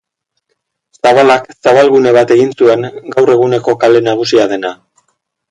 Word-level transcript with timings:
Zabalak 1.09 1.45
zabalgune 1.67 2.13
bat 2.15 2.33
egin 2.37 2.49
zuen, 2.57 2.89
gaur 3.17 3.33
eguneko 3.35 3.77
kale 3.85 4.03
nagusia 4.09 4.51
dena. 4.57 4.75